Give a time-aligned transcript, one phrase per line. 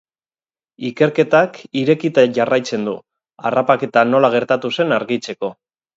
[0.87, 2.95] Ikerketak irekita jarraitzen du,
[3.51, 5.53] harrapaketa nola gertatu zen argitzeko.